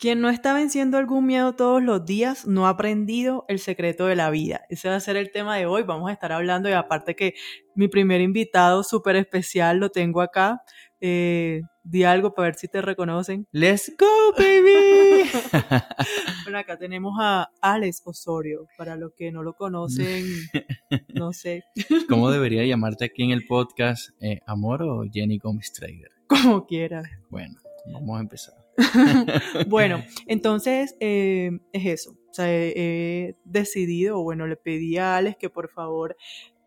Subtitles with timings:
[0.00, 4.16] Quien no está venciendo algún miedo todos los días no ha aprendido el secreto de
[4.16, 4.62] la vida.
[4.70, 5.82] Ese va a ser el tema de hoy.
[5.82, 7.34] Vamos a estar hablando y aparte que
[7.74, 10.62] mi primer invitado súper especial lo tengo acá.
[11.02, 13.46] Eh, di algo para ver si te reconocen.
[13.52, 15.28] Let's go, baby.
[16.44, 18.68] bueno, acá tenemos a Alex Osorio.
[18.78, 20.24] Para los que no lo conocen,
[21.12, 21.64] no sé.
[22.08, 24.12] ¿Cómo debería llamarte aquí en el podcast?
[24.22, 26.10] Eh, ¿Amor o Jenny Gómez Trader?
[26.26, 27.06] Como quieras.
[27.28, 27.56] Bueno,
[27.92, 28.54] vamos a empezar.
[29.68, 32.10] bueno, entonces eh, es eso.
[32.12, 36.16] O sea, he, decidido, bueno, le pedí a Alex que por favor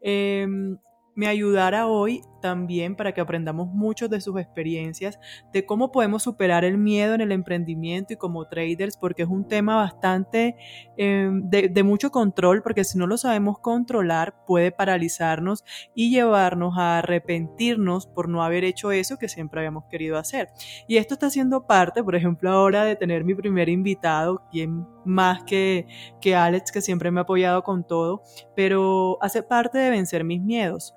[0.01, 0.77] em,
[1.15, 5.17] me ayudara hoy también para que aprendamos mucho de sus experiencias,
[5.53, 9.47] de cómo podemos superar el miedo en el emprendimiento y como traders, porque es un
[9.47, 10.57] tema bastante
[10.97, 15.63] em, de, mucho control, porque si no lo sabemos controlar puede paralizarnos
[15.95, 20.49] y llevarnos a arrepentirnos por no haber hecho eso que siempre habíamos querido hacer.
[20.85, 25.43] Y esto está siendo parte, por ejemplo, ahora de tener mi primer invitado, quien más
[25.43, 25.87] que,
[26.19, 28.21] que Alex, que siempre me ha apoyado con todo,
[28.53, 30.93] pero hace parte de vencer mis miedos.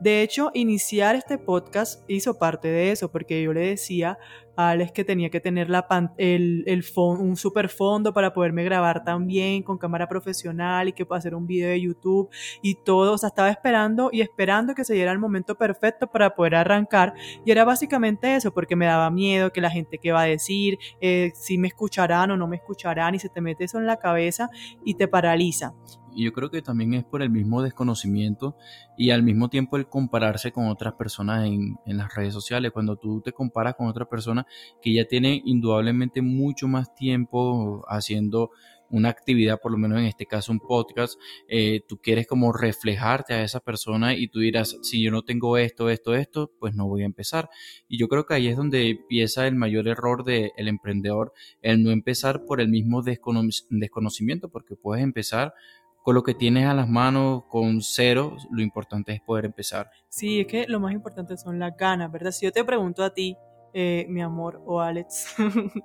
[0.00, 4.18] De hecho, iniciar este podcast hizo parte de eso, porque yo le decía
[4.56, 5.86] Alex que tenía que tener la
[6.18, 11.18] el, el un super fondo para poderme grabar también con cámara profesional y que pueda
[11.18, 12.30] hacer un video de YouTube
[12.62, 13.14] y todo.
[13.14, 17.14] O sea, estaba esperando y esperando que se diera el momento perfecto para poder arrancar.
[17.44, 20.78] Y era básicamente eso, porque me daba miedo que la gente que va a decir,
[21.00, 23.96] eh, si me escucharán o no me escucharán, y se te mete eso en la
[23.96, 24.50] cabeza
[24.84, 25.74] y te paraliza.
[26.12, 28.56] Y yo creo que también es por el mismo desconocimiento
[28.96, 32.72] y al mismo tiempo el compararse con otras personas en, en, las redes sociales.
[32.72, 34.39] Cuando tú te comparas con otra persona
[34.82, 38.50] que ya tiene indudablemente mucho más tiempo haciendo
[38.90, 43.34] una actividad, por lo menos en este caso un podcast, eh, tú quieres como reflejarte
[43.34, 46.88] a esa persona y tú dirás, si yo no tengo esto, esto, esto, pues no
[46.88, 47.48] voy a empezar.
[47.88, 51.90] Y yo creo que ahí es donde empieza el mayor error del emprendedor, el no
[51.90, 55.54] empezar por el mismo desconocimiento, porque puedes empezar
[56.02, 59.90] con lo que tienes a las manos, con cero, lo importante es poder empezar.
[60.08, 62.30] Sí, es que lo más importante son las ganas, ¿verdad?
[62.30, 63.36] Si yo te pregunto a ti,
[63.74, 65.34] eh, mi amor, o Alex,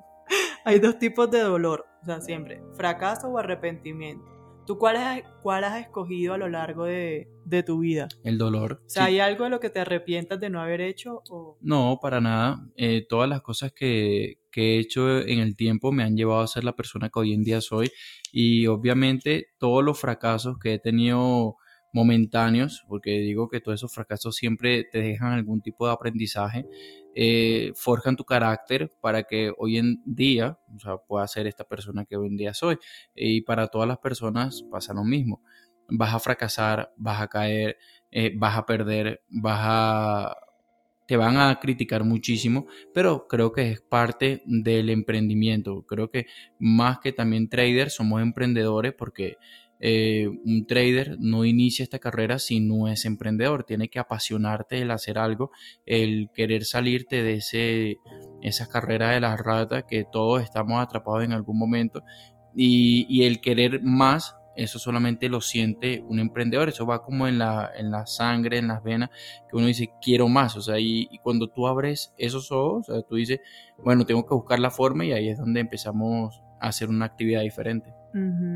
[0.66, 4.36] hay dos tipos de dolor, o sea, siempre, fracaso o arrepentimiento.
[4.66, 7.28] ¿Tú cuál has, cuál has escogido a lo largo de,
[7.68, 8.08] tu vida?
[8.24, 8.82] El dolor.
[8.84, 11.22] O sea, ¿hay algo de lo que te arrepientas de no haber hecho?
[11.62, 12.68] No, para nada.
[12.76, 16.48] Eh, todas las cosas que, que he hecho en el tiempo me han llevado a
[16.48, 17.92] ser la persona que hoy en día soy
[18.32, 21.58] y obviamente todos los fracasos que he tenido
[21.96, 26.66] momentáneos, porque digo que todos esos fracasos siempre te dejan algún tipo de aprendizaje,
[27.16, 32.06] eh, forjan tu carácter para que hoy en día o sea, pueda ser esta persona
[32.06, 32.78] que hoy en día soy.
[33.16, 35.42] Y para todas las personas pasa lo mismo.
[35.88, 37.78] Vas a fracasar, vas a caer,
[38.12, 40.38] eh, vas a perder, vas a...
[41.08, 45.86] te van a criticar muchísimo, pero creo que es parte del emprendimiento.
[45.88, 46.26] Creo que
[46.60, 49.38] más que también traders, somos emprendedores porque
[49.80, 53.64] eh, un trader no inicia esta carrera si no es emprendedor.
[53.66, 55.52] Tiene que apasionarte el hacer algo,
[55.86, 57.98] el querer salirte de ese,
[58.42, 62.04] esa carrera de las ratas que todos estamos atrapados en algún momento
[62.56, 64.36] y, el querer más.
[64.56, 68.68] Eso solamente lo siente un emprendedor, eso va como en la, en la sangre, en
[68.68, 69.10] las venas,
[69.50, 73.02] que uno dice, quiero más, o sea, y, cuando tú abres esos ojos, o sea,
[73.04, 73.42] tú dices,
[73.78, 77.42] bueno, tengo que buscar la forma y ahí es donde empezamos a hacer una actividad
[77.42, 77.94] diferente.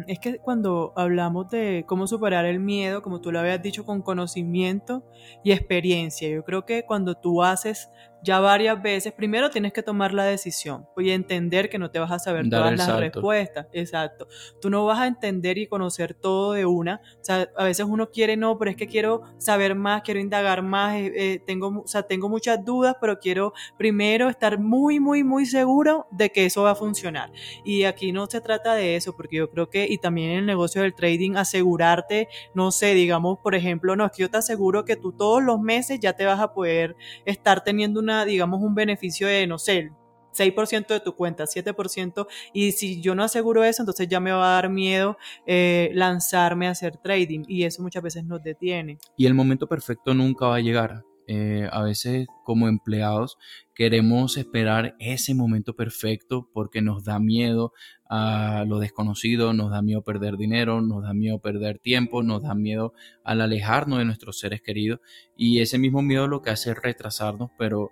[0.08, 4.02] Es que cuando hablamos de cómo superar el miedo, como tú lo habías dicho, con
[4.02, 5.04] conocimiento
[5.44, 7.92] y experiencia, yo creo que cuando tú haces
[8.24, 12.12] ya varias veces, primero tienes que tomar la decisión y entender que no te vas
[12.12, 13.68] a saber todas las respuestas.
[13.74, 14.28] Exacto.
[14.62, 17.02] Tú no vas a entender y conocer todo de una.
[17.22, 20.62] O sea, a veces uno quiere, no, pero es que quiero saber más, quiero indagar
[20.62, 25.24] más, eh, eh, tengo, o sea, tengo muchas dudas, pero quiero primero estar muy, muy,
[25.24, 27.32] muy seguro de que eso va a funcionar.
[27.64, 30.46] Y aquí no se trata de eso, porque yo creo que, y también en el
[30.46, 34.86] negocio del trading, asegurarte, no sé, digamos, por ejemplo, no, es que yo te aseguro
[34.86, 38.76] que tú todos los meses ya te vas a poder estar teniendo una, digamos, un
[38.76, 39.92] beneficio de, no sé,
[40.34, 44.52] 6% de tu cuenta, 7%, y si yo no aseguro eso, entonces ya me va
[44.52, 48.98] a dar miedo eh, lanzarme a hacer trading y eso muchas veces nos detiene.
[49.18, 51.04] Y el momento perfecto nunca va a llegar.
[51.32, 53.38] Eh, a veces como empleados
[53.76, 57.72] queremos esperar ese momento perfecto porque nos da miedo
[58.10, 62.56] a lo desconocido, nos da miedo perder dinero, nos da miedo perder tiempo, nos da
[62.56, 62.94] miedo
[63.24, 65.02] al alejarnos de nuestros seres queridos.
[65.38, 67.92] Y ese mismo miedo lo que hace es retrasarnos, pero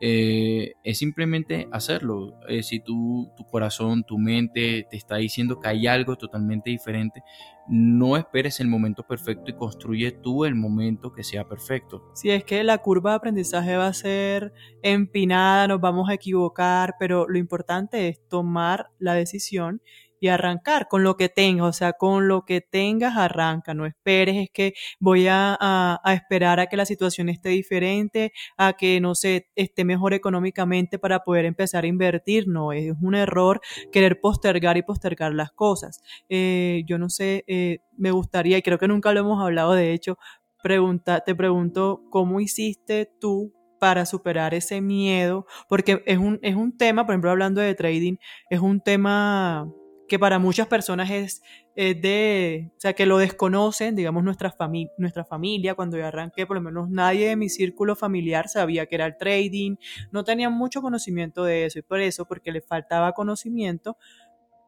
[0.00, 2.38] eh, es simplemente hacerlo.
[2.48, 7.22] Eh, si tú, tu corazón, tu mente te está diciendo que hay algo totalmente diferente,
[7.68, 12.02] no esperes el momento perfecto y construye tú el momento que sea perfecto.
[12.14, 14.52] Si es que la curva de aprendizaje va a ser
[14.82, 19.80] empinada, nos vamos a equivocar, pero lo importante es tomar la decisión
[20.20, 24.36] y arrancar con lo que tengas, o sea, con lo que tengas arranca, no esperes,
[24.36, 29.14] es que voy a, a, esperar a que la situación esté diferente, a que, no
[29.14, 33.60] sé, esté mejor económicamente para poder empezar a invertir, no, es un error
[33.92, 36.02] querer postergar y postergar las cosas.
[36.28, 39.92] Eh, yo no sé, eh, me gustaría, y creo que nunca lo hemos hablado, de
[39.92, 40.18] hecho,
[40.62, 45.46] pregunta, te pregunto, ¿cómo hiciste tú para superar ese miedo?
[45.68, 48.16] Porque es un, es un tema, por ejemplo, hablando de trading,
[48.50, 49.70] es un tema
[50.08, 51.42] que para muchas personas es,
[51.74, 54.56] de, o sea, que lo desconocen, digamos, nuestra,
[54.98, 58.94] nuestra familia, cuando yo arranqué, por lo menos nadie de mi círculo familiar sabía que
[58.94, 59.76] era el trading,
[60.12, 63.96] no tenían mucho conocimiento de eso, y por eso, porque les faltaba conocimiento,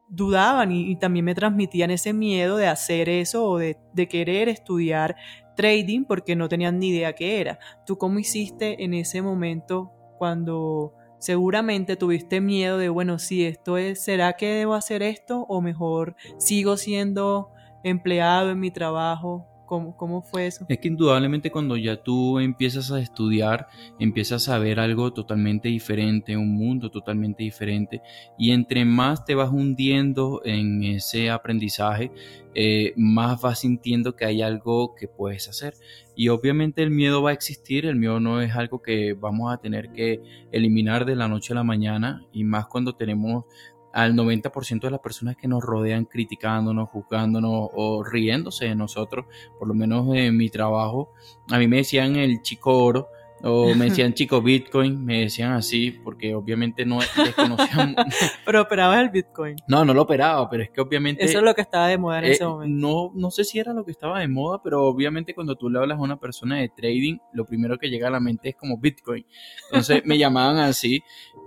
[0.09, 5.15] dudaban y, también me transmitían ese miedo de hacer eso o de, de querer estudiar
[5.55, 7.59] trading porque no tenían ni idea qué era.
[7.85, 14.03] ¿Tú cómo hiciste en ese momento cuando seguramente tuviste miedo de, bueno, si esto es,
[14.03, 15.45] ¿será que debo hacer esto?
[15.47, 17.51] O mejor, sigo siendo
[17.83, 19.47] empleado en mi trabajo.
[19.69, 20.65] ¿Cómo, ¿Cómo, fue eso?
[20.67, 23.67] Es que indudablemente cuando ya tú empiezas a estudiar,
[23.99, 28.01] empiezas a ver algo totalmente diferente, un mundo totalmente diferente,
[28.35, 32.11] y entre más te vas hundiendo en ese aprendizaje,
[32.55, 35.75] eh, más vas sintiendo que hay algo que puedes hacer.
[36.15, 39.57] Y obviamente el miedo va a existir, el miedo no es algo que vamos a
[39.57, 40.19] tener que
[40.51, 43.45] eliminar de la noche a la mañana, y más cuando tenemos
[43.93, 49.25] al 90% de las personas que nos rodean criticándonos, juzgándonos o riéndose de nosotros,
[49.57, 51.11] por lo menos en mi trabajo.
[51.49, 53.09] A mí me decían el chico oro,
[53.43, 57.95] o me decían chico Bitcoin, me decían así, porque obviamente no desconocían.
[58.45, 59.55] pero operabas el Bitcoin.
[59.67, 61.23] No, no lo operaba, pero es que obviamente.
[61.23, 62.87] Eso es lo que estaba de moda en ese eh, momento.
[62.87, 65.79] No, no sé si era lo que estaba de moda, pero obviamente cuando tú le
[65.79, 68.77] hablas a una persona de trading, lo primero que llega a la mente es como
[68.77, 69.25] Bitcoin.
[69.65, 71.01] Entonces me llamaban así,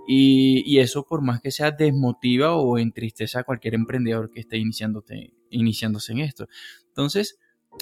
[0.07, 4.57] y, y, eso, por más que sea, desmotiva o entristece a cualquier emprendedor que esté
[4.57, 6.47] iniciándose en esto.
[6.87, 7.39] Entonces,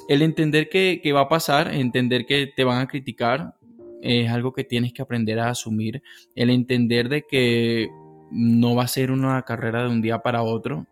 [0.07, 3.55] el entender que, que va a pasar, entender que te van a criticar,
[4.01, 6.01] es algo que tienes que aprender a asumir.
[6.35, 7.89] El entender de que
[8.31, 10.87] no va a ser una carrera de un día para otro,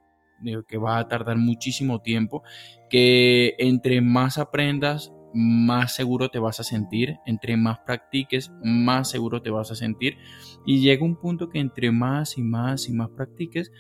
[0.68, 2.44] que va a tardar muchísimo tiempo,
[2.90, 9.42] que entre más aprendas, más seguro te vas a sentir, entre más practiques, más seguro
[9.42, 10.18] te vas a sentir
[10.66, 13.72] y llega un punto que entre más y más y más practiques,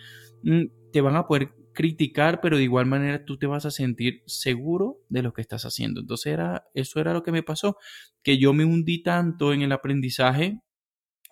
[0.43, 4.21] mm, te van a poder criticar, pero de igual manera tú te vas a sentir
[4.25, 6.01] seguro de lo que estás haciendo.
[6.01, 7.77] Entonces era, eso era lo que me pasó,
[8.21, 10.59] que yo me hundí tanto en el aprendizaje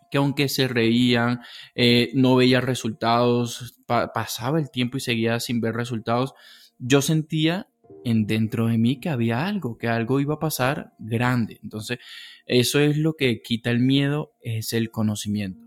[0.09, 1.41] que aunque se reían,
[1.75, 6.33] eh, no veía resultados, pasaba el tiempo y seguía sin ver resultados,
[6.79, 7.67] yo sentía
[8.05, 11.59] en dentro de mí que había algo, que algo iba a pasar grande.
[11.61, 11.99] Entonces,
[12.45, 15.66] eso es lo que quita el miedo, es el conocimiento.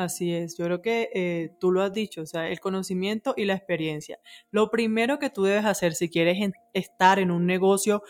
[0.00, 3.44] Así es, yo creo que eh, tú lo has dicho, o sea, el conocimiento y
[3.44, 4.18] la experiencia.
[4.50, 6.38] Lo primero que tú debes hacer si quieres
[6.72, 8.02] estar en un negocio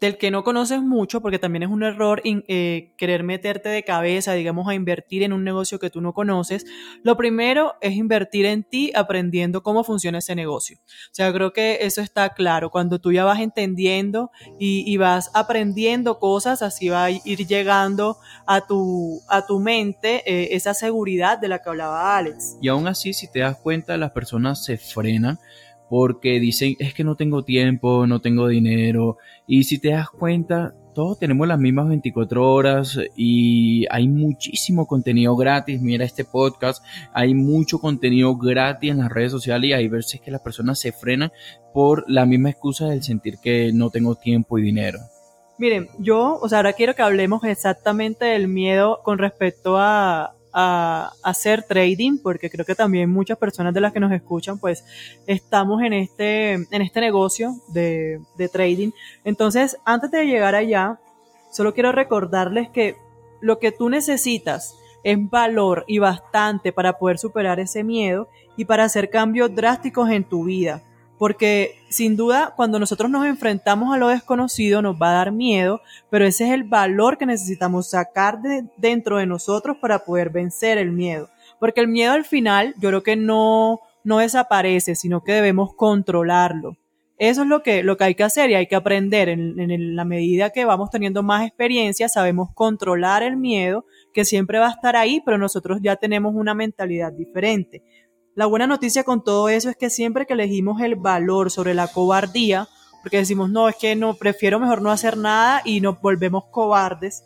[0.00, 4.34] del que no conoces mucho, porque también es un error eh, querer meterte de cabeza,
[4.34, 6.66] digamos, a invertir en un negocio que tú no conoces.
[7.02, 10.78] Lo primero es invertir en ti aprendiendo cómo funciona ese negocio.
[10.86, 12.70] O sea, creo que eso está claro.
[12.70, 18.16] Cuando tú ya vas entendiendo y, vas aprendiendo cosas, así va a ir llegando
[18.46, 22.56] a tu, a tu mente eh, esa seguridad de la que hablaba Alex.
[22.62, 25.38] Y aún así, si te das cuenta, las personas se frenan
[25.88, 29.18] porque dicen, es que no tengo tiempo, no tengo dinero.
[29.46, 35.36] Y si te das cuenta, todos tenemos las mismas 24 horas y hay muchísimo contenido
[35.36, 35.80] gratis.
[35.80, 40.30] Mira este podcast, hay mucho contenido gratis en las redes sociales y hay veces que
[40.30, 41.32] las personas se frenan
[41.74, 44.98] por la misma excusa del sentir que no tengo tiempo y dinero.
[45.58, 51.12] Miren, yo, o sea, ahora quiero que hablemos exactamente del miedo con respecto a, a,
[51.22, 54.84] hacer trading, porque creo que también muchas personas de las que nos escuchan, pues
[55.26, 58.90] estamos en este, en este negocio de, de trading.
[59.22, 60.98] Entonces, antes de llegar allá,
[61.52, 62.96] solo quiero recordarles que
[63.42, 68.84] lo que tú necesitas es valor y bastante para poder superar ese miedo y para
[68.84, 70.82] hacer cambios drásticos en tu vida
[71.18, 75.80] porque sin duda cuando nosotros nos enfrentamos a lo desconocido nos va a dar miedo,
[76.10, 80.78] pero ese es el valor que necesitamos sacar de dentro de nosotros para poder vencer
[80.78, 81.28] el miedo.
[81.58, 86.76] Porque el miedo al final yo creo que no, no desaparece, sino que debemos controlarlo.
[87.18, 89.30] Eso es lo que, lo que hay que hacer y hay que aprender.
[89.30, 94.58] En, en, la medida que vamos teniendo más experiencia, sabemos controlar el miedo, que siempre
[94.58, 97.82] va a estar ahí, pero nosotros ya tenemos una mentalidad diferente.
[98.36, 101.88] La buena noticia con todo eso es que siempre que elegimos el valor sobre la
[101.88, 102.68] cobardía,
[103.02, 107.24] porque decimos, no, es que no, prefiero mejor no hacer nada y nos volvemos cobardes,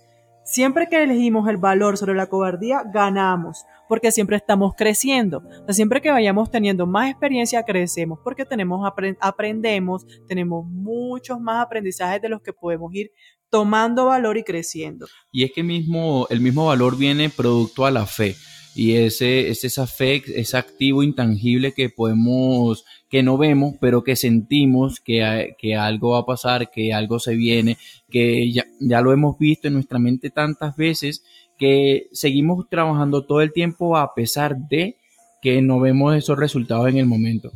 [0.50, 5.45] Siempre que elegimos el valor sobre la cobardía, ganamos, porque siempre estamos creciendo.
[5.69, 8.85] siempre que vayamos teniendo más experiencia, crecemos, porque tenemos
[9.21, 13.12] aprendemos, tenemos muchos más aprendizajes de los que podemos ir
[13.49, 15.07] tomando valor y creciendo.
[15.31, 18.35] Y es que mismo, el mismo valor viene producto a la fe.
[18.74, 25.00] Y ese es esa ese activo intangible que podemos que no vemos, pero que sentimos
[25.00, 27.76] que, que algo va a pasar, que algo se viene,
[28.08, 31.24] que ya, ya lo hemos visto en nuestra mente tantas veces
[31.58, 34.96] que seguimos trabajando todo el tiempo a pesar de
[35.42, 37.50] que no vemos esos resultados en el momento.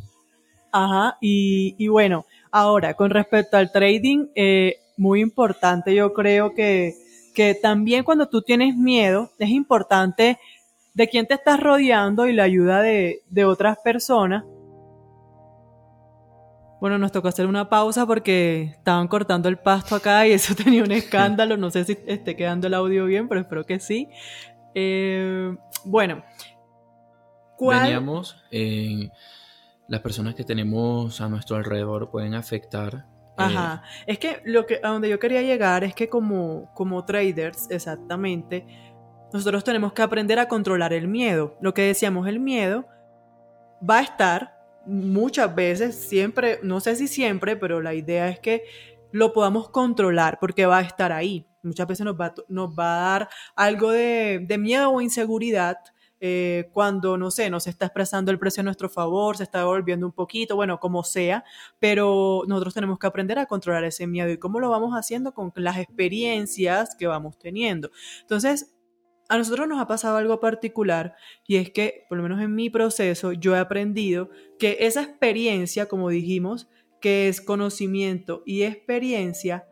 [0.73, 6.95] Ajá, y, y bueno, ahora con respecto al trading, eh, muy importante yo creo que,
[7.35, 10.39] que también cuando tú tienes miedo, es importante
[10.95, 14.45] de quién te estás rodeando y la ayuda de, de otras personas
[16.85, 20.83] bueno, nos tocó hacer una pausa porque estaban cortando el pasto acá y eso tenía
[20.85, 21.57] un escándalo.
[21.57, 24.11] No sé si esté quedando el audio bien, pero espero que sí.
[24.75, 26.23] Eh, bueno,
[27.57, 27.85] ¿cuál?
[27.85, 29.09] Veníamos, eh,
[29.89, 32.95] las personas que tenemos a nuestro alrededor pueden afectar.
[32.97, 37.03] Eh, Ajá, es que lo que a donde yo quería llegar es que como, como
[37.07, 38.94] traders, exactamente,
[39.35, 41.59] nosotros tenemos que aprender a controlar el miedo.
[41.61, 42.87] Lo que decíamos, el miedo
[43.89, 44.55] va a estar,
[44.87, 48.63] muchas veces, siempre, no sé si siempre, pero la idea es que
[49.11, 51.49] lo podamos controlar porque va a estar ahí.
[51.65, 55.79] Muchas veces nos va, nos va a dar algo de, miedo o inseguridad
[56.21, 60.07] eh, cuando, no sé, nos está expresando el precio a nuestro favor, se está volviendo
[60.07, 61.43] un poquito, bueno, como sea,
[61.81, 65.53] pero nosotros tenemos que aprender a controlar ese miedo y cómo lo vamos haciendo con
[65.57, 67.91] las experiencias que vamos teniendo.
[68.21, 68.74] Entonces,
[69.29, 71.15] a nosotros nos ha pasado algo particular
[71.47, 75.87] y es que, por lo menos en mi proceso, yo he aprendido que esa experiencia,
[75.87, 76.69] como dijimos,
[77.01, 79.67] que es conocimiento y experiencia,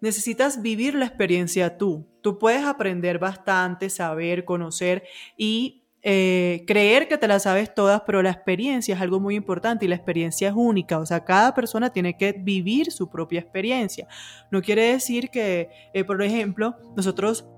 [0.00, 2.06] necesitas vivir la experiencia tú.
[2.22, 5.04] Tú puedes aprender bastante, saber, conocer
[5.36, 9.84] y eh, creer que te la sabes todas, pero la experiencia es algo muy importante
[9.84, 10.98] y la experiencia es única.
[10.98, 14.06] O sea, cada persona tiene que vivir su propia experiencia.
[14.52, 17.48] No quiere decir que, eh, por ejemplo, nosotros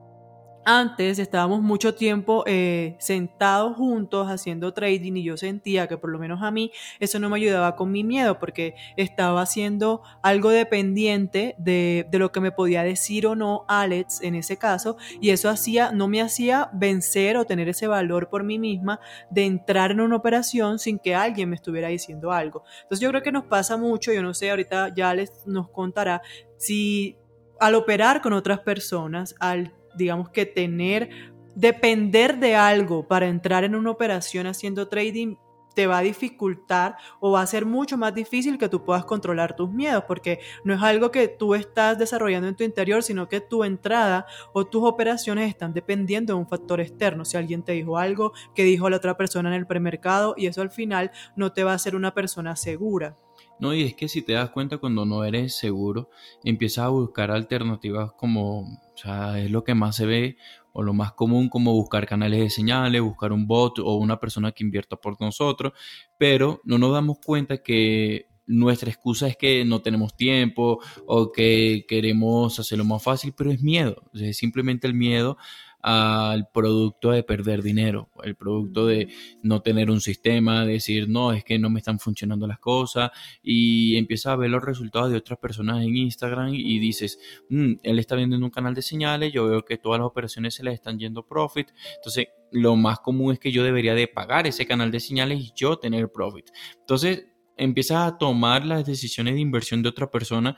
[0.64, 6.18] antes estábamos mucho tiempo eh, sentados juntos haciendo trading y yo sentía que por lo
[6.18, 11.54] menos a mí eso no me ayudaba con mi miedo porque estaba haciendo algo dependiente
[11.58, 15.48] de, de, lo que me podía decir o no Alex en ese caso y eso
[15.48, 19.00] hacía, no me hacía vencer o tener ese valor por mí misma
[19.30, 22.64] de entrar en una operación sin que alguien me estuviera diciendo algo.
[22.82, 26.22] Entonces yo creo que nos pasa mucho, yo no sé, ahorita ya les nos contará
[26.56, 27.16] si
[27.60, 31.10] al operar con otras personas, al digamos que tener,
[31.54, 35.36] depender de algo para entrar en una operación haciendo trading
[35.78, 39.54] te va a dificultar o va a ser mucho más difícil que tú puedas controlar
[39.54, 43.40] tus miedos, porque no es algo que tú estás desarrollando en tu interior, sino que
[43.40, 47.24] tu entrada o tus operaciones están dependiendo de un factor externo.
[47.24, 50.62] Si alguien te dijo algo que dijo la otra persona en el premercado y eso
[50.62, 53.16] al final no te va a hacer una persona segura.
[53.60, 56.10] No, y es que si te das cuenta cuando no eres seguro,
[56.44, 60.36] empiezas a buscar alternativas como, o sea, es lo que más se ve
[60.72, 64.52] o lo más común como buscar canales de señales, buscar un bot o una persona
[64.52, 65.72] que invierta por nosotros,
[66.18, 71.84] pero no nos damos cuenta que nuestra excusa es que no tenemos tiempo o que
[71.86, 75.36] queremos hacerlo más fácil, pero es miedo, es simplemente el miedo
[75.80, 79.08] al producto de perder dinero, el producto de
[79.42, 83.10] no tener un sistema, decir, no, es que no me están funcionando las cosas
[83.42, 87.18] y empiezas a ver los resultados de otras personas en Instagram y dices,
[87.48, 90.64] mm, él está vendiendo un canal de señales, yo veo que todas las operaciones se
[90.64, 94.66] le están yendo profit, entonces lo más común es que yo debería de pagar ese
[94.66, 96.46] canal de señales y yo tener profit.
[96.80, 100.56] Entonces empiezas a tomar las decisiones de inversión de otra persona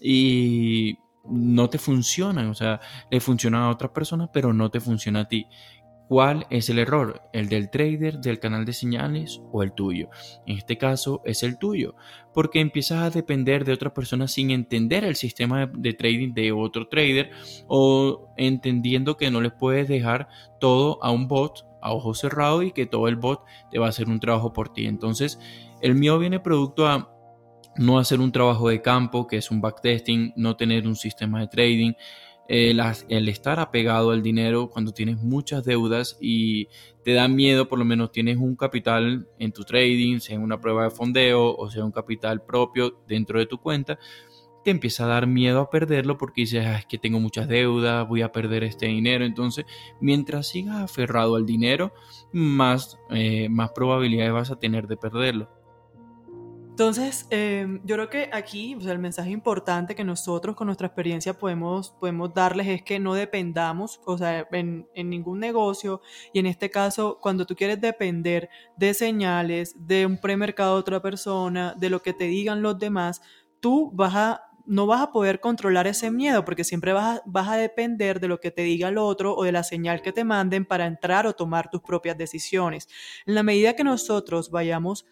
[0.00, 5.20] y no te funcionan, o sea, le funcionan a otras personas, pero no te funciona
[5.20, 5.46] a ti.
[6.06, 7.22] ¿Cuál es el error?
[7.32, 10.10] ¿El del trader, del canal de señales o el tuyo?
[10.46, 11.94] En este caso es el tuyo,
[12.34, 16.88] porque empiezas a depender de otra persona sin entender el sistema de trading de otro
[16.88, 17.30] trader
[17.68, 20.28] o entendiendo que no le puedes dejar
[20.60, 23.90] todo a un bot a ojo cerrado y que todo el bot te va a
[23.90, 24.86] hacer un trabajo por ti.
[24.86, 25.38] Entonces,
[25.80, 27.13] el mío viene producto a
[27.76, 31.48] no hacer un trabajo de campo, que es un backtesting, no tener un sistema de
[31.48, 31.92] trading,
[32.48, 36.68] el, el, estar apegado al dinero cuando tienes muchas deudas y
[37.02, 40.84] te da miedo, por lo menos tienes un capital en tu trading, sea una prueba
[40.84, 43.98] de fondeo o sea un capital propio dentro de tu cuenta,
[44.64, 48.08] te empieza a dar miedo a perderlo porque dices, ah, es que tengo muchas deudas,
[48.08, 49.24] voy a perder este dinero.
[49.24, 49.66] Entonces,
[50.00, 51.92] mientras sigas aferrado al dinero,
[52.32, 55.63] más, eh, más probabilidades vas a tener de perderlo.
[56.74, 61.90] Entonces, em, yo creo que aquí el mensaje importante que nosotros con nuestra experiencia podemos,
[62.00, 66.00] podemos darles es que no dependamos, o sea, en, en, ningún negocio
[66.32, 71.00] y en este caso, cuando tú quieres depender de señales, de un premercado de otra
[71.00, 73.22] persona, de lo que te digan los demás,
[73.60, 77.48] tú vas a no vas a poder controlar ese miedo porque siempre vas a, vas
[77.48, 80.24] a depender de lo que te diga el otro o de la señal que te
[80.24, 82.88] manden para entrar o tomar tus propias decisiones.
[83.26, 85.06] En la medida que nosotros vayamos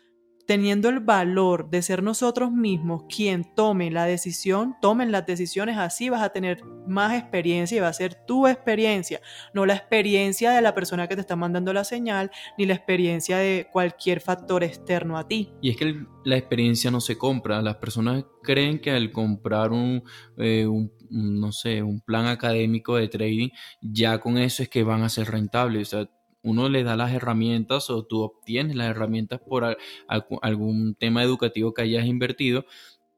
[0.46, 6.08] teniendo el valor de ser nosotros mismos quien tome la decisión, tomen las decisiones, así
[6.08, 9.20] vas a tener más experiencia y va a ser tu experiencia,
[9.54, 13.38] no la experiencia de la persona que te está mandando la señal, ni la experiencia
[13.38, 15.50] de cualquier factor externo a ti.
[15.60, 20.02] Y es que la experiencia no se compra, las personas creen que al comprar un,
[20.36, 25.02] eh, un no sé, un plan académico de trading, ya con eso es que van
[25.02, 25.94] a ser rentables.
[26.42, 31.82] Uno le da las herramientas o tú obtienes las herramientas por algún tema educativo que
[31.82, 32.64] hayas invertido,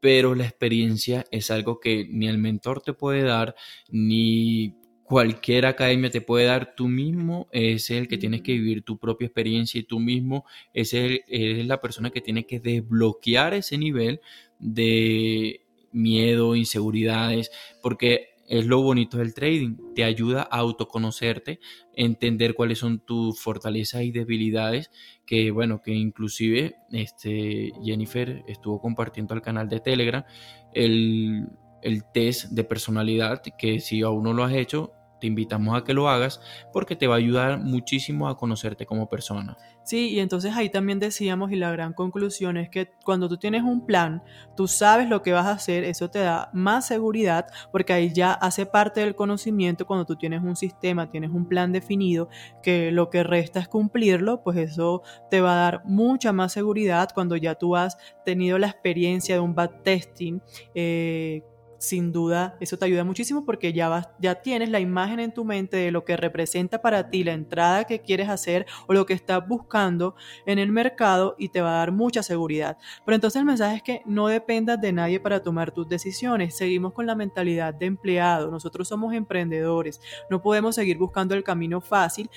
[0.00, 3.54] pero la experiencia es algo que ni el mentor te puede dar,
[3.88, 8.98] ni cualquier academia te puede dar, tú mismo es el que tienes que vivir tu
[8.98, 13.78] propia experiencia y tú mismo es, el, es la persona que tiene que desbloquear ese
[13.78, 14.20] nivel
[14.58, 17.50] de miedo, inseguridades,
[17.82, 21.60] porque es lo bonito del trading, te ayuda a autoconocerte,
[21.94, 24.90] entender cuáles son tus fortalezas y debilidades,
[25.26, 30.24] que bueno, que inclusive este, Jennifer estuvo compartiendo al canal de Telegram
[30.72, 31.48] el,
[31.82, 34.92] el test de personalidad, que si aún no lo has hecho,
[35.24, 36.38] te invitamos a que lo hagas
[36.70, 39.56] porque te va a ayudar muchísimo a conocerte como persona.
[39.82, 43.62] Sí, y entonces ahí también decíamos y la gran conclusión es que cuando tú tienes
[43.62, 44.22] un plan,
[44.54, 48.32] tú sabes lo que vas a hacer, eso te da más seguridad porque ahí ya
[48.32, 52.28] hace parte del conocimiento cuando tú tienes un sistema, tienes un plan definido,
[52.62, 57.08] que lo que resta es cumplirlo, pues eso te va a dar mucha más seguridad
[57.14, 60.42] cuando ya tú has tenido la experiencia de un backtesting.
[60.74, 61.42] Eh,
[61.86, 65.44] sin duda eso te ayuda muchísimo porque ya, vas, ya tienes la imagen en tu
[65.44, 69.14] mente de lo que representa para ti la entrada que quieres hacer o lo que
[69.14, 70.14] estás buscando
[70.46, 72.78] en el mercado y te va a dar mucha seguridad.
[73.04, 76.56] Pero entonces el mensaje es que no dependas de nadie para tomar tus decisiones.
[76.56, 78.50] Seguimos con la mentalidad de empleado.
[78.50, 80.00] Nosotros somos emprendedores.
[80.30, 82.30] No podemos seguir buscando el camino fácil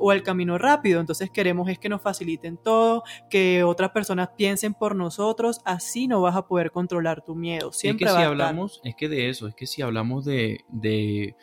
[0.00, 1.00] o el camino rápido.
[1.00, 5.60] Entonces queremos es que nos faciliten todo, que otras personas piensen por nosotros.
[5.64, 7.72] Así no vas a poder controlar tu miedo.
[7.72, 11.34] Siempre que si hablamos es que de eso, es que si hablamos de, de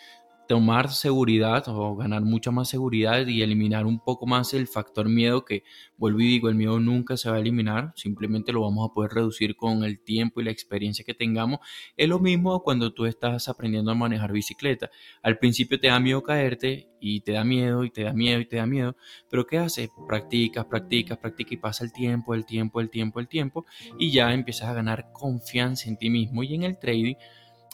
[0.47, 5.45] tomar seguridad o ganar mucha más seguridad y eliminar un poco más el factor miedo
[5.45, 5.63] que
[5.97, 9.11] vuelvo y digo el miedo nunca se va a eliminar simplemente lo vamos a poder
[9.11, 11.59] reducir con el tiempo y la experiencia que tengamos.
[11.97, 14.89] Es lo mismo cuando tú estás aprendiendo a manejar bicicleta.
[15.21, 18.45] Al principio te da miedo caerte y te da miedo y te da miedo y
[18.45, 18.95] te da miedo
[19.29, 23.27] pero qué haces practicas practicas practicas y pasa el tiempo el tiempo el tiempo el
[23.27, 23.65] tiempo
[23.99, 27.15] y ya empiezas a ganar confianza en ti mismo y en el trading.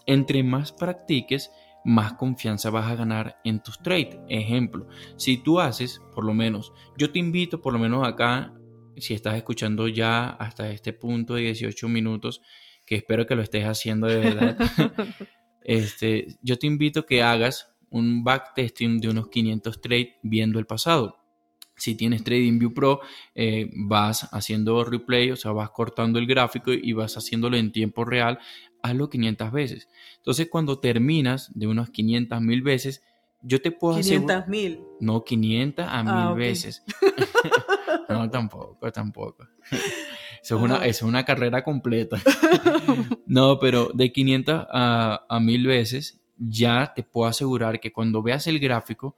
[0.07, 1.51] Entre más practiques
[1.83, 4.19] más confianza vas a ganar en tus trades.
[4.29, 8.53] Ejemplo, si tú haces, por lo menos, yo te invito, por lo menos acá,
[8.97, 12.41] si estás escuchando ya hasta este punto de 18 minutos,
[12.85, 14.57] que espero que lo estés haciendo de verdad,
[15.63, 21.17] este, yo te invito que hagas un backtesting de unos 500 trades viendo el pasado.
[21.75, 23.01] Si tienes TradingView Pro,
[23.33, 28.05] eh, vas haciendo replay, o sea, vas cortando el gráfico y vas haciéndolo en tiempo
[28.05, 28.39] real
[28.81, 29.89] hazlo 500 veces.
[30.17, 33.03] Entonces, cuando terminas de unas 500 mil veces,
[33.41, 34.19] yo te puedo hacer...
[34.19, 34.81] 500 mil.
[34.99, 36.83] No, 500 a mil ah, veces.
[38.09, 39.47] no, tampoco, tampoco.
[40.43, 40.87] Eso es, una, ah.
[40.87, 42.17] es una carrera completa.
[43.27, 48.47] no, pero de 500 a, a mil veces, ya te puedo asegurar que cuando veas
[48.47, 49.15] el gráfico,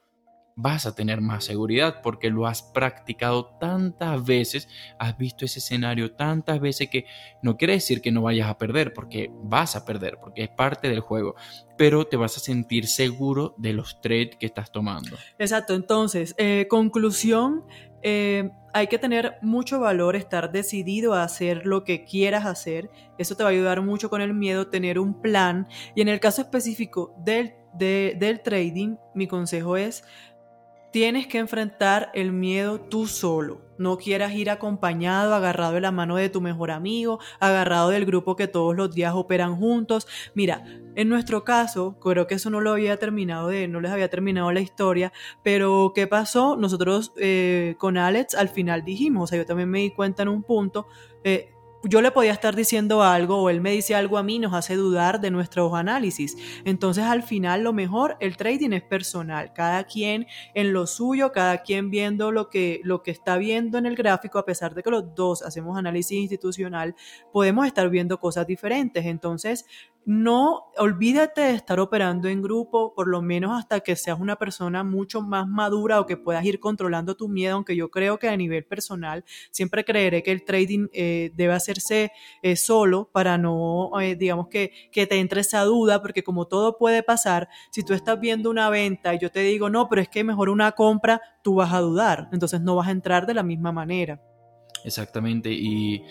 [0.55, 6.13] vas a tener más seguridad porque lo has practicado tantas veces, has visto ese escenario
[6.13, 7.05] tantas veces que
[7.41, 10.89] no quiere decir que no vayas a perder, porque vas a perder, porque es parte
[10.89, 11.35] del juego,
[11.77, 15.17] pero te vas a sentir seguro de los trades que estás tomando.
[15.39, 17.63] Exacto, entonces, eh, conclusión,
[18.01, 23.35] eh, hay que tener mucho valor, estar decidido a hacer lo que quieras hacer, eso
[23.35, 26.41] te va a ayudar mucho con el miedo, tener un plan, y en el caso
[26.41, 30.03] específico del, del trading, mi consejo es
[30.93, 33.61] Tienes que enfrentar el miedo tú solo.
[33.79, 38.35] No quieras ir acompañado, agarrado de la mano de tu mejor amigo, agarrado del grupo
[38.35, 40.07] que todos los días operan juntos.
[40.35, 44.11] Mira, en nuestro caso, creo que eso no lo había terminado de, no les había
[44.11, 45.11] terminado la historia,
[45.43, 46.57] pero ¿qué pasó?
[46.57, 50.29] Nosotros eh, con Alex al final dijimos, o sea, yo también me di cuenta en
[50.29, 50.85] un punto,
[51.23, 51.52] eh,
[51.83, 54.75] yo le podía estar diciendo algo o él me dice algo a mí, nos hace
[54.75, 56.37] dudar de nuestros análisis.
[56.63, 61.59] Entonces al final lo mejor, el trading es personal, cada quien en lo suyo, cada
[61.59, 64.91] quien viendo lo que, lo que está viendo en el gráfico, a pesar de que
[64.91, 66.95] los dos hacemos análisis institucional,
[67.31, 69.05] podemos estar viendo cosas diferentes.
[69.05, 69.65] Entonces
[70.05, 74.83] no olvídate de estar operando en grupo, por lo menos hasta que seas una persona
[74.83, 78.35] mucho más madura o que puedas ir controlando tu miedo, aunque yo creo que a
[78.35, 82.11] nivel personal siempre creeré que el trading eh, debe hacerse
[82.41, 86.77] eh, solo para no, eh, digamos que, que te entre esa duda, porque como todo
[86.77, 90.09] puede pasar, si tú estás viendo una venta y yo te digo, no, pero es
[90.09, 93.43] que mejor una compra, tú vas a dudar, entonces no vas a entrar de la
[93.43, 94.21] misma manera.
[94.83, 96.03] Exactamente, y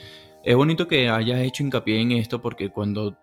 [0.45, 3.17] es bonito que hayas hecho hincapié en esto porque cuando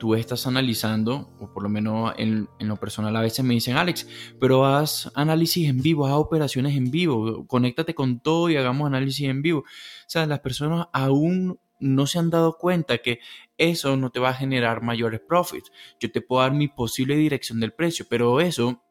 [0.00, 4.08] tú estás analizando, o por lo menos en, lo personal a veces me dicen, Alex,
[4.40, 9.28] pero haz análisis en vivo, haz operaciones en vivo, conéctate con todo y hagamos análisis
[9.28, 9.60] en vivo.
[9.60, 9.64] O
[10.08, 13.20] sea, las personas aún no se han dado cuenta que
[13.58, 15.70] eso no te va a generar mayores profits.
[16.00, 18.82] Yo te puedo dar mi posible dirección del precio, pero eso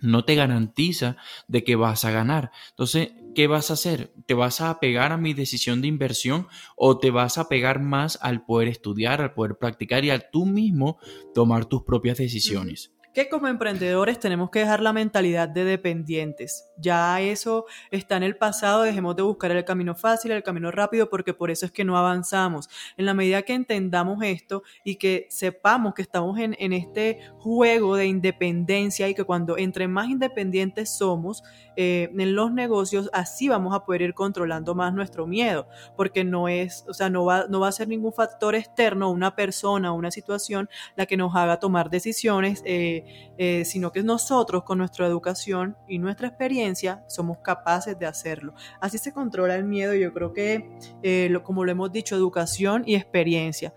[0.00, 2.50] no te garantiza de que vas a ganar.
[2.70, 4.12] Entonces, ¿qué vas a hacer?
[4.26, 8.18] ¿Te vas a apegar a mi decisión de inversión o te vas a pegar más
[8.22, 10.98] al poder estudiar, al poder practicar y al tú mismo
[11.34, 12.92] tomar tus propias decisiones?
[13.12, 16.68] Que como emprendedores tenemos que dejar la mentalidad de dependientes.
[16.76, 21.08] Ya eso está en el pasado, dejemos de buscar el camino fácil, el camino rápido,
[21.08, 22.68] porque por eso es que no avanzamos.
[22.96, 28.06] En la medida que entendamos esto y que sepamos que estamos en, este juego de
[28.06, 31.42] independencia y que cuando entre más independientes somos
[31.76, 35.66] eh, en los negocios, así vamos a poder ir controlando más nuestro miedo,
[35.96, 39.34] porque no es, o sea, no va, no va a ser ningún factor externo, una
[39.34, 42.62] persona, una situación, la que nos haga tomar decisiones.
[42.64, 42.97] Eh,
[43.36, 48.54] eh, sino que nosotros con nuestra educación y nuestra experiencia somos capaces de hacerlo.
[48.80, 50.70] Así se controla el miedo, yo creo que,
[51.02, 53.74] eh, como lo hemos dicho, educación y experiencia.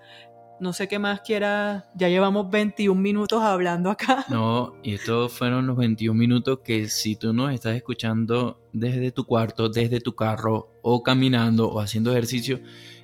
[0.60, 4.26] No sé qué más quiera, ya llevamos 21 minutos hablando acá.
[4.30, 9.26] No, y estos fueron los 21 minutos que si tú nos estás escuchando desde tu
[9.26, 12.60] cuarto, desde tu carro o caminando o haciendo ejercicio,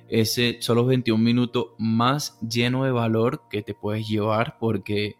[0.08, 5.16] ese son los 21 minutos más llenos de valor que te puedes llevar porque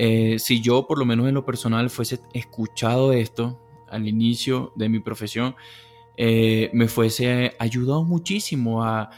[0.00, 4.88] eh, si yo por lo menos en lo personal fuese escuchado esto al inicio de
[4.88, 5.56] mi profesión,
[6.16, 9.10] eh, me fuese ayudado muchísimo a,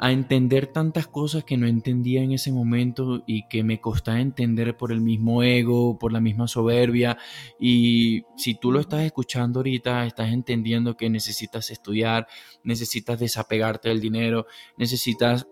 [0.00, 4.76] a, entender tantas cosas que no entendía en ese momento y que me costaba entender
[4.76, 7.16] por el mismo ego, por la misma soberbia.
[7.60, 12.26] Y si tú lo estás escuchando ahorita, estás entendiendo que necesitas estudiar,
[12.64, 14.46] necesitas desapegarte del dinero,
[14.76, 15.46] necesitas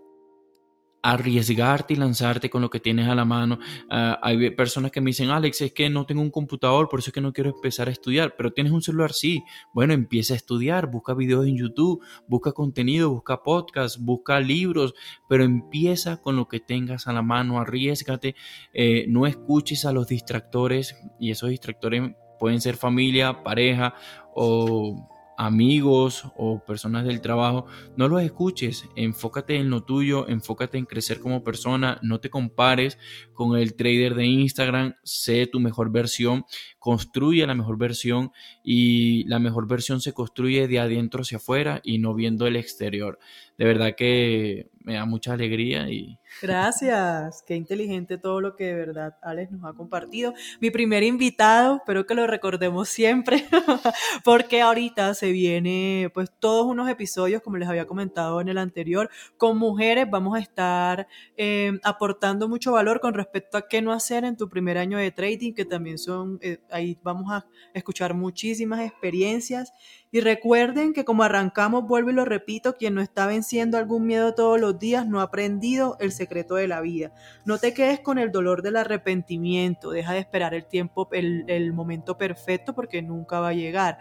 [1.03, 3.59] arriesgarte y lanzarte con lo que tienes a la mano.
[3.91, 7.11] Ah, hay personas que me dicen, Alex, es que no tengo un computador, por eso
[7.11, 9.43] es que no quiero empezar a estudiar, pero tienes un celular, sí.
[9.73, 14.95] Bueno, empieza a estudiar, busca videos en YouTube, busca contenido, busca podcast, busca libros,
[15.29, 18.35] pero empieza con lo que tengas a la mano, arriesgate,
[18.73, 23.95] eh, no escuches a los distractores y esos distractores pueden ser familia, pareja
[24.35, 30.85] o amigos o personas del trabajo, no los escuches, enfócate en lo tuyo, enfócate en
[30.85, 32.98] crecer como persona, no te compares
[33.33, 36.44] con el trader de Instagram, sé tu mejor versión,
[36.79, 41.99] construye la mejor versión y la mejor versión se construye de adentro hacia afuera y
[41.99, 43.19] no viendo el exterior.
[43.57, 46.19] De verdad que me da mucha alegría y...
[46.41, 50.33] Gracias, qué inteligente todo lo que de verdad Alex nos ha compartido.
[50.61, 53.45] Mi primer invitado, espero que lo recordemos siempre,
[54.25, 59.11] porque ahorita se viene pues todos unos episodios, como les había comentado en el anterior,
[59.37, 64.25] con mujeres vamos a estar eh, aportando mucho valor con respecto a qué no hacer
[64.25, 68.81] en tu primer año de trading, que también son, eh, ahí vamos a escuchar muchísimas
[68.81, 69.73] experiencias
[70.11, 74.35] y recuerden que como arrancamos, vuelvo y lo repito, quien no está venciendo algún miedo
[74.35, 77.13] todos los días no ha aprendido el secreto de la vida.
[77.45, 81.73] No te quedes con el dolor del arrepentimiento, deja de esperar el tiempo, el, el
[81.73, 83.99] momento perfecto porque nunca va a llegar.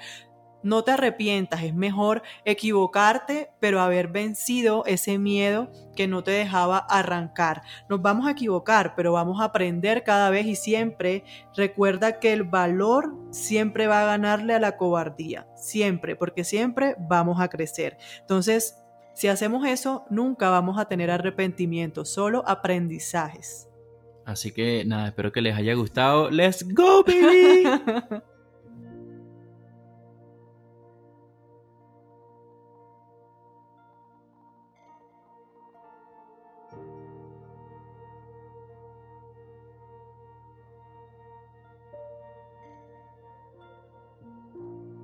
[0.64, 6.78] No te arrepientas, es mejor equivocarte, pero haber vencido ese miedo que no te dejaba
[6.78, 7.62] arrancar.
[7.90, 11.24] Nos vamos a equivocar, pero vamos a aprender cada vez y siempre.
[11.56, 17.40] Recuerda que el valor siempre va a ganarle a la cobardía, siempre, porque siempre vamos
[17.40, 17.98] a crecer.
[18.20, 23.68] Entonces, si hacemos eso, nunca vamos a tener arrepentimiento, solo aprendizajes.
[24.26, 26.30] Así que nada, espero que les haya gustado.
[26.30, 27.64] ¡Let's go, baby!